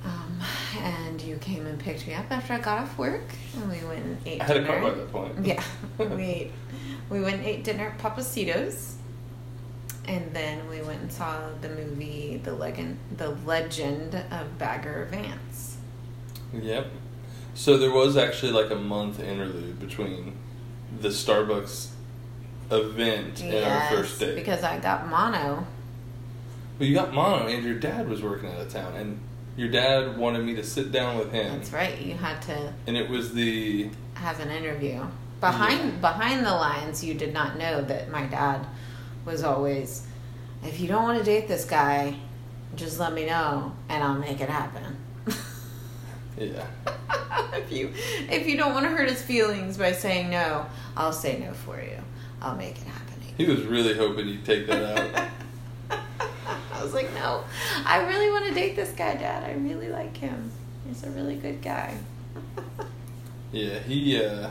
Um, 0.03 0.41
and 0.79 1.21
you 1.21 1.37
came 1.37 1.67
and 1.67 1.79
picked 1.79 2.07
me 2.07 2.15
up 2.15 2.31
after 2.31 2.55
I 2.55 2.59
got 2.59 2.79
off 2.79 2.97
work, 2.97 3.23
and 3.55 3.71
we 3.71 3.87
went 3.87 4.05
and 4.05 4.17
ate 4.27 4.41
I 4.41 4.45
had 4.45 4.57
a 4.57 4.61
dinner. 4.61 4.81
car 4.81 4.91
by 4.91 4.97
that 4.97 5.13
point. 5.13 5.47
Yeah, 5.47 5.63
we 5.99 6.25
ate, 6.25 6.53
we 7.11 7.21
went 7.21 7.37
and 7.37 7.45
ate 7.47 7.65
dinner 7.65 7.89
at 7.89 7.99
Pappasitos, 7.99 8.95
and 10.09 10.33
then 10.33 10.67
we 10.71 10.81
went 10.81 11.03
and 11.03 11.13
saw 11.13 11.51
the 11.61 11.69
movie 11.69 12.41
The 12.43 12.55
Legend, 12.55 12.99
The 13.19 13.29
Legend 13.45 14.15
of 14.31 14.59
Bagger 14.59 15.07
Vance. 15.11 15.77
Yep. 16.55 16.87
So 17.55 17.77
there 17.77 17.91
was 17.91 18.17
actually 18.17 18.53
like 18.53 18.71
a 18.71 18.77
month 18.77 19.21
interlude 19.21 19.81
between 19.81 20.37
the 21.01 21.09
Starbucks 21.09 21.89
event 22.71 23.43
and 23.43 23.65
our 23.65 23.91
first 23.91 24.21
date. 24.21 24.37
because 24.37 24.63
I 24.63 24.79
got 24.79 25.09
mono. 25.09 25.67
Well, 26.79 26.89
you 26.89 26.95
got 26.95 27.13
mono, 27.13 27.47
and 27.47 27.65
your 27.65 27.75
dad 27.75 28.09
was 28.09 28.23
working 28.23 28.51
out 28.51 28.61
of 28.61 28.73
town, 28.73 28.95
and 28.95 29.21
your 29.57 29.69
dad 29.69 30.17
wanted 30.17 30.45
me 30.45 30.55
to 30.55 30.65
sit 30.65 30.93
down 30.93 31.19
with 31.19 31.33
him. 31.33 31.59
That's 31.59 31.73
right. 31.73 32.01
You 32.01 32.15
had 32.15 32.41
to 32.43 32.73
And 32.87 32.97
it 32.97 33.11
was 33.11 33.35
the 33.35 33.91
have 34.15 34.41
an 34.41 34.51
interview. 34.51 35.05
Behind 35.41 36.01
behind 36.01 36.45
the 36.45 36.51
lines, 36.53 37.03
you 37.03 37.15
did 37.15 37.33
not 37.33 37.59
know 37.59 37.83
that 37.83 38.11
my 38.11 38.27
dad 38.27 38.67
was 39.25 39.43
always, 39.43 40.07
if 40.63 40.81
you 40.81 40.89
don't 40.89 41.03
want 41.03 41.19
to 41.19 41.25
date 41.25 41.49
this 41.49 41.65
guy, 41.65 42.17
just 42.77 42.99
let 43.01 43.13
me 43.13 43.27
know 43.27 43.75
and 43.89 44.03
I'll 44.03 44.19
make 44.19 44.41
it 44.41 44.49
happen. 44.49 44.97
yeah. 46.39 46.67
if 47.55 47.71
you 47.73 47.93
if 48.29 48.47
you 48.47 48.57
don't 48.57 48.73
want 48.73 48.85
to 48.85 48.91
hurt 48.91 49.09
his 49.09 49.23
feelings 49.23 49.77
by 49.77 49.93
saying 49.93 50.31
no, 50.31 50.67
I'll 50.97 51.13
say 51.13 51.39
no 51.39 51.53
for 51.53 51.81
you. 51.81 51.99
I'll 52.43 52.57
make 52.57 52.77
it 52.77 52.85
happen. 52.85 53.11
He 53.37 53.47
was 53.47 53.63
really 53.63 53.95
hoping 53.95 54.29
you'd 54.29 54.45
take 54.45 54.67
that 54.67 54.99
out. 54.99 55.29
I 56.75 56.83
was 56.83 56.95
like, 56.95 57.13
no, 57.15 57.45
I 57.85 58.07
really 58.07 58.31
want 58.31 58.47
to 58.47 58.55
date 58.55 58.77
this 58.77 58.91
guy, 58.93 59.15
Dad. 59.15 59.45
I 59.45 59.53
really 59.55 59.89
like 59.89 60.17
him. 60.17 60.51
He's 60.87 61.03
a 61.05 61.11
really 61.11 61.37
good 61.37 61.63
guy. 61.63 61.97
yeah, 63.53 63.79
he. 63.81 64.23
uh 64.23 64.51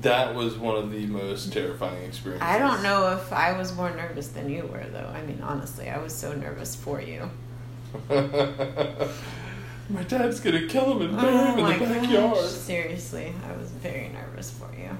That 0.00 0.34
was 0.34 0.56
one 0.58 0.76
of 0.76 0.90
the 0.90 1.06
most 1.06 1.52
terrifying 1.52 2.04
experiences. 2.04 2.46
I 2.46 2.58
don't 2.58 2.82
know 2.82 3.12
if 3.12 3.32
I 3.32 3.56
was 3.56 3.74
more 3.74 3.90
nervous 3.90 4.28
than 4.28 4.50
you 4.50 4.66
were, 4.66 4.84
though. 4.92 5.10
I 5.14 5.22
mean, 5.22 5.40
honestly, 5.42 5.88
I 5.88 5.98
was 5.98 6.14
so 6.14 6.32
nervous 6.32 6.74
for 6.74 7.00
you. 7.00 7.30
My 9.90 10.02
dad's 10.02 10.40
gonna 10.40 10.66
kill 10.66 10.98
him 10.98 11.02
and 11.10 11.18
oh 11.18 11.22
bury 11.22 11.34
Oh 11.36 11.44
him 11.44 11.58
in 11.58 11.78
the 11.78 11.78
gosh. 11.86 12.02
backyard. 12.02 12.38
Seriously, 12.48 13.32
I 13.46 13.52
was 13.56 13.70
very 13.70 14.08
nervous 14.08 14.50
for 14.50 14.70
you. 14.78 14.90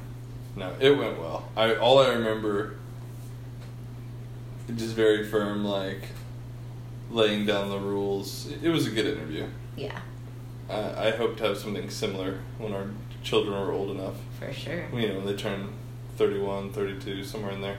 No, 0.56 0.72
it 0.78 0.96
went 0.96 1.18
well. 1.18 1.48
I 1.56 1.74
all 1.76 1.98
I 1.98 2.08
remember 2.10 2.76
just 4.76 4.94
very 4.94 5.24
firm, 5.24 5.64
like 5.64 6.08
laying 7.10 7.44
down 7.46 7.70
the 7.70 7.78
rules. 7.78 8.50
It 8.62 8.68
was 8.68 8.86
a 8.86 8.90
good 8.90 9.06
interview. 9.06 9.46
Yeah, 9.76 9.98
I, 10.70 11.08
I 11.08 11.10
hope 11.12 11.36
to 11.38 11.44
have 11.44 11.58
something 11.58 11.88
similar 11.90 12.40
when 12.58 12.72
our 12.74 12.86
children 13.22 13.54
are 13.56 13.72
old 13.72 13.90
enough. 13.90 14.14
for 14.38 14.52
sure. 14.52 14.84
You 14.92 15.08
know, 15.08 15.16
when 15.16 15.26
they 15.26 15.34
turn 15.34 15.72
31, 16.16 16.72
32, 16.72 17.24
somewhere 17.24 17.52
in 17.52 17.60
there. 17.62 17.78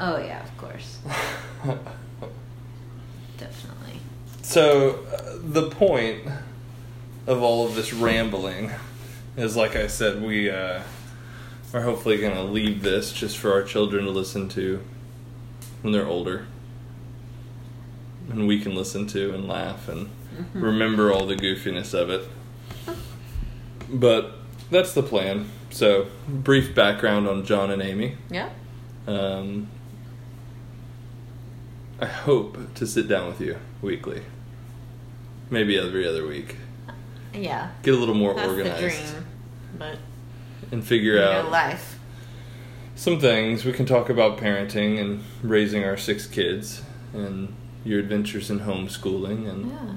Oh, 0.00 0.16
yeah, 0.18 0.42
of 0.42 0.56
course. 0.56 0.98
Definitely. 3.38 4.00
So, 4.48 5.04
uh, 5.12 5.38
the 5.42 5.68
point 5.70 6.22
of 7.26 7.42
all 7.42 7.66
of 7.66 7.74
this 7.74 7.92
rambling 7.92 8.70
is, 9.36 9.56
like 9.56 9.76
I 9.76 9.86
said, 9.88 10.22
we 10.22 10.50
uh, 10.50 10.80
are 11.74 11.82
hopefully 11.82 12.16
going 12.16 12.34
to 12.34 12.42
leave 12.42 12.82
this 12.82 13.12
just 13.12 13.36
for 13.36 13.52
our 13.52 13.62
children 13.62 14.04
to 14.06 14.10
listen 14.10 14.48
to 14.50 14.82
when 15.82 15.92
they're 15.92 16.06
older. 16.06 16.46
And 18.30 18.46
we 18.48 18.58
can 18.60 18.74
listen 18.74 19.06
to 19.08 19.34
and 19.34 19.46
laugh 19.46 19.88
and 19.88 20.08
Mhm. 20.38 20.62
remember 20.62 21.12
all 21.12 21.26
the 21.26 21.34
goofiness 21.36 21.92
of 21.94 22.08
it. 22.10 22.28
But 23.90 24.32
that's 24.70 24.92
the 24.94 25.02
plan. 25.02 25.48
So, 25.70 26.06
brief 26.26 26.74
background 26.74 27.26
on 27.28 27.44
John 27.44 27.70
and 27.70 27.82
Amy. 27.82 28.16
Yeah. 28.30 28.48
Um, 29.06 29.68
I 32.00 32.06
hope 32.06 32.74
to 32.76 32.86
sit 32.86 33.08
down 33.08 33.26
with 33.28 33.40
you 33.40 33.56
weekly, 33.82 34.22
maybe 35.50 35.78
every 35.78 36.06
other 36.06 36.26
week. 36.26 36.56
Yeah. 37.34 37.70
Get 37.82 37.94
a 37.94 37.96
little 37.96 38.14
more 38.14 38.34
That's 38.34 38.48
organized 38.48 38.82
the 38.82 38.88
dream. 39.12 39.26
But, 39.78 39.98
and 40.72 40.84
figure 40.84 41.22
out 41.22 41.50
life. 41.50 41.98
some 42.94 43.20
things. 43.20 43.64
We 43.64 43.72
can 43.72 43.86
talk 43.86 44.08
about 44.10 44.38
parenting 44.38 44.98
and 45.00 45.22
raising 45.42 45.84
our 45.84 45.96
six 45.96 46.26
kids 46.26 46.82
and 47.12 47.54
your 47.84 48.00
adventures 48.00 48.50
in 48.50 48.60
homeschooling 48.60 49.48
and 49.48 49.70
Yeah. 49.70 49.94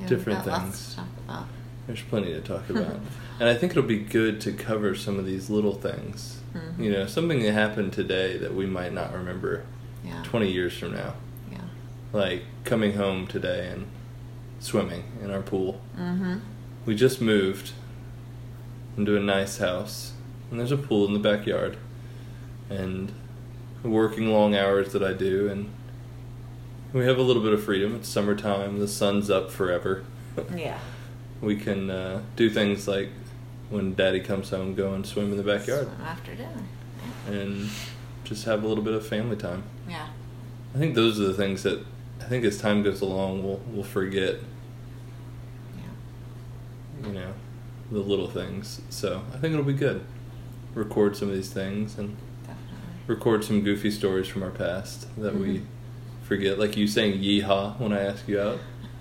yeah 0.00 0.06
Different 0.06 0.44
things. 0.44 0.56
Lots 0.58 0.90
to 0.90 0.96
talk 0.96 1.06
about. 1.26 1.46
there's 1.86 2.02
plenty 2.02 2.32
to 2.32 2.40
talk 2.40 2.68
about. 2.70 3.00
and 3.40 3.48
I 3.48 3.54
think 3.54 3.72
it'll 3.72 3.82
be 3.84 3.98
good 3.98 4.40
to 4.42 4.52
cover 4.52 4.94
some 4.94 5.18
of 5.18 5.26
these 5.26 5.48
little 5.50 5.74
things. 5.74 6.40
Mhm. 6.54 6.78
You 6.84 6.92
know, 6.92 7.06
something 7.06 7.40
that 7.42 7.52
happened 7.52 7.92
today 7.92 8.36
that 8.38 8.54
we 8.54 8.66
might 8.66 8.92
not 8.92 9.12
remember 9.14 9.62
Yeah. 10.04 10.22
20 10.22 10.50
years 10.52 10.76
from 10.76 10.92
now. 10.94 11.14
Yeah. 12.16 12.22
like 12.22 12.42
coming 12.64 12.94
home 12.94 13.26
today 13.26 13.68
and 13.72 13.86
swimming 14.60 15.04
in 15.22 15.30
our 15.30 15.42
pool. 15.42 15.80
Mm-hmm. 15.98 16.38
We 16.84 16.94
just 16.94 17.20
moved 17.20 17.72
into 18.96 19.16
a 19.16 19.20
nice 19.20 19.58
house, 19.58 20.12
and 20.50 20.58
there's 20.58 20.72
a 20.72 20.76
pool 20.76 21.06
in 21.06 21.12
the 21.12 21.18
backyard, 21.18 21.76
and 22.70 23.12
working 23.82 24.32
long 24.32 24.54
hours 24.56 24.92
that 24.92 25.02
I 25.02 25.12
do, 25.12 25.48
and 25.48 25.70
we 26.92 27.04
have 27.04 27.18
a 27.18 27.22
little 27.22 27.42
bit 27.42 27.52
of 27.52 27.62
freedom. 27.62 27.94
It's 27.96 28.08
summertime, 28.08 28.78
the 28.78 28.88
sun's 28.88 29.30
up 29.30 29.50
forever. 29.50 30.04
Yeah. 30.54 30.78
we 31.40 31.56
can 31.56 31.88
uh, 31.90 32.22
do 32.36 32.50
things 32.50 32.86
like 32.86 33.08
when 33.70 33.94
Daddy 33.94 34.20
comes 34.20 34.50
home, 34.50 34.74
go 34.74 34.92
and 34.92 35.06
swim 35.06 35.30
in 35.30 35.36
the 35.38 35.42
backyard, 35.42 35.86
Swim 35.86 36.00
after 36.02 36.34
dinner. 36.34 36.62
and 37.26 37.68
just 38.24 38.44
have 38.44 38.62
a 38.62 38.68
little 38.68 38.84
bit 38.84 38.92
of 38.94 39.06
family 39.06 39.36
time. 39.36 39.62
Yeah. 39.88 40.08
I 40.74 40.78
think 40.78 40.94
those 40.94 41.18
are 41.20 41.24
the 41.24 41.34
things 41.34 41.62
that 41.62 41.84
I 42.20 42.24
think 42.24 42.44
as 42.44 42.58
time 42.58 42.82
goes 42.82 43.00
along, 43.00 43.42
we'll 43.44 43.60
we'll 43.70 43.84
forget. 43.84 44.36
Yeah. 45.76 47.06
you 47.08 47.12
know, 47.14 47.32
the 47.90 47.98
little 48.00 48.28
things. 48.28 48.80
So 48.90 49.22
I 49.32 49.36
think 49.38 49.52
it'll 49.52 49.64
be 49.64 49.72
good. 49.72 50.04
Record 50.74 51.16
some 51.16 51.28
of 51.28 51.34
these 51.34 51.50
things 51.52 51.96
and 51.98 52.16
Definitely. 52.42 52.78
record 53.06 53.44
some 53.44 53.62
goofy 53.62 53.90
stories 53.90 54.26
from 54.28 54.42
our 54.42 54.50
past 54.50 55.06
that 55.20 55.34
we 55.36 55.58
Mhm. 55.58 55.64
forget. 56.24 56.58
Like 56.58 56.76
you 56.76 56.86
saying 56.86 57.20
yeehaw 57.20 57.78
when 57.78 57.92
I 57.92 58.00
ask 58.00 58.26
you 58.28 58.40
out. 58.40 58.58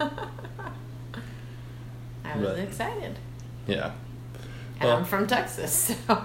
I 2.24 2.38
was 2.38 2.48
But- 2.50 2.60
excited. 2.60 3.18
Yeah. 3.68 3.92
And 4.80 4.90
Well- 4.90 4.98
I'm 4.98 5.06
from 5.06 5.26
Texas, 5.28 5.96
so. 6.08 6.22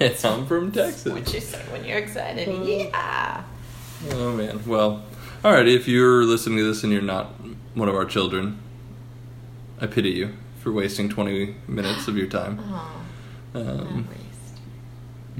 I'm 0.24 0.46
from 0.46 0.70
Texas. 0.72 1.12
What 1.12 1.32
you 1.34 1.40
say 1.40 1.58
when 1.70 1.84
you're 1.84 1.98
excited? 1.98 2.48
Uh, 2.48 2.62
yeah. 2.64 3.42
Oh 4.12 4.32
man. 4.36 4.60
Well, 4.66 5.02
Alrighty, 5.42 5.74
if 5.74 5.86
you're 5.86 6.24
listening 6.24 6.58
to 6.58 6.64
this 6.64 6.82
and 6.82 6.92
you're 6.92 7.00
not 7.02 7.26
one 7.74 7.88
of 7.88 7.94
our 7.94 8.04
children, 8.04 8.58
I 9.80 9.86
pity 9.86 10.10
you 10.10 10.34
for 10.60 10.72
wasting 10.72 11.08
20 11.08 11.54
minutes 11.68 12.08
of 12.08 12.16
your 12.16 12.26
time. 12.26 12.58
Oh, 12.60 12.94
Um, 13.54 14.08
waste. 14.08 14.60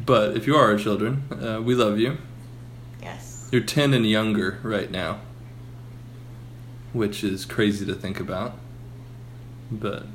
but 0.07 0.37
if 0.37 0.47
you 0.47 0.55
are 0.57 0.71
our 0.71 0.79
children, 0.79 1.25
uh, 1.33 1.61
we 1.63 1.75
love 1.75 1.99
you. 1.99 2.19
Yes. 3.03 3.49
You're 3.51 3.63
10 3.63 3.93
and 3.93 4.07
younger 4.09 4.59
right 4.63 4.91
now, 4.91 5.19
which 6.93 7.25
is 7.25 7.45
crazy 7.45 7.85
to 7.85 7.95
think 7.95 8.21
about. 8.21 8.57
But 9.71 10.07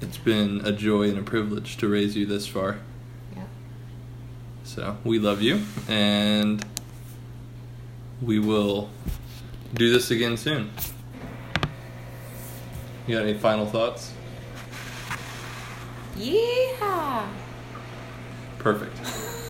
it's 0.00 0.18
been 0.18 0.62
a 0.64 0.72
joy 0.72 1.08
and 1.10 1.18
a 1.18 1.22
privilege 1.22 1.76
to 1.76 1.86
raise 1.88 2.16
you 2.16 2.24
this 2.26 2.46
far. 2.46 2.78
Yep. 3.36 3.48
So 4.64 4.96
we 5.04 5.18
love 5.18 5.42
you, 5.42 5.60
and 5.86 6.64
we 8.22 8.38
will 8.38 8.88
do 9.74 9.92
this 9.92 10.10
again 10.10 10.36
soon. 10.36 10.70
You 13.06 13.16
got 13.16 13.24
any 13.24 13.34
final 13.34 13.66
thoughts? 13.66 14.12
Yeah. 16.16 17.28
Perfect. 18.58 18.96